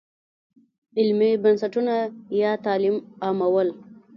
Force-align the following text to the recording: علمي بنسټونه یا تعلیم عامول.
علمي 0.99 1.31
بنسټونه 1.43 1.95
یا 2.41 2.51
تعلیم 2.65 2.95
عامول. 3.25 3.67